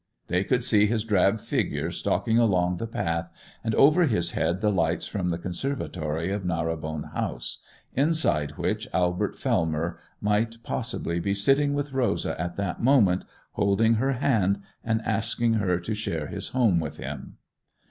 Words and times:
They 0.29 0.43
could 0.43 0.63
see 0.63 0.87
his 0.87 1.03
drab 1.03 1.39
figure 1.39 1.91
stalking 1.91 2.39
along 2.39 2.77
the 2.77 2.87
path, 2.87 3.29
and 3.63 3.75
over 3.75 4.07
his 4.07 4.31
head 4.31 4.59
the 4.59 4.71
lights 4.71 5.05
from 5.05 5.29
the 5.29 5.37
conservatory 5.37 6.31
of 6.31 6.43
Narrobourne 6.43 7.09
House, 7.13 7.59
inside 7.95 8.57
which 8.57 8.87
Albert 8.95 9.37
Fellmer 9.37 9.99
might 10.19 10.57
possibly 10.63 11.19
be 11.19 11.35
sitting 11.35 11.75
with 11.75 11.93
Rosa 11.93 12.35
at 12.41 12.55
that 12.55 12.81
moment, 12.81 13.25
holding 13.51 13.93
her 14.01 14.13
hand, 14.13 14.63
and 14.83 15.03
asking 15.03 15.53
her 15.61 15.77
to 15.81 15.93
share 15.93 16.25
his 16.25 16.47
home 16.47 16.79
with 16.79 16.97
him. 16.97 17.37